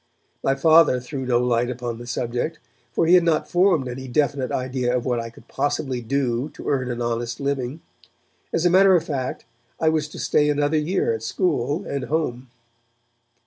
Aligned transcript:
My 0.43 0.55
Father 0.55 0.99
threw 0.99 1.27
no 1.27 1.37
light 1.39 1.69
upon 1.69 1.99
the 1.99 2.07
subject, 2.07 2.57
for 2.91 3.05
he 3.05 3.13
had 3.13 3.23
not 3.23 3.47
formed 3.47 3.87
any 3.87 4.07
definite 4.07 4.51
idea 4.51 4.97
of 4.97 5.05
what 5.05 5.19
I 5.19 5.29
could 5.29 5.47
possibly 5.47 6.01
do 6.01 6.49
to 6.55 6.67
earn 6.69 6.89
an 6.89 7.03
honest 7.03 7.39
living. 7.39 7.81
As 8.51 8.65
a 8.65 8.71
matter 8.71 8.95
of 8.95 9.03
fact 9.03 9.45
I 9.79 9.89
was 9.89 10.07
to 10.07 10.17
stay 10.17 10.49
another 10.49 10.77
year 10.79 11.13
at 11.13 11.21
school 11.21 11.85
and 11.85 12.05
home. 12.05 12.49